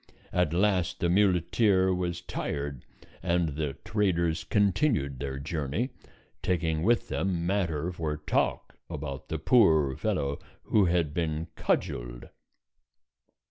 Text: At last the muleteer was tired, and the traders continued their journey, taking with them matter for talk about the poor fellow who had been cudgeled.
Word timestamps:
At 0.33 0.51
last 0.51 0.99
the 0.99 1.09
muleteer 1.11 1.93
was 1.93 2.21
tired, 2.21 2.83
and 3.21 3.49
the 3.49 3.73
traders 3.85 4.43
continued 4.43 5.19
their 5.19 5.37
journey, 5.37 5.91
taking 6.41 6.81
with 6.81 7.07
them 7.09 7.45
matter 7.45 7.91
for 7.91 8.17
talk 8.17 8.79
about 8.89 9.29
the 9.29 9.37
poor 9.37 9.95
fellow 9.95 10.39
who 10.63 10.85
had 10.85 11.13
been 11.13 11.49
cudgeled. 11.55 12.29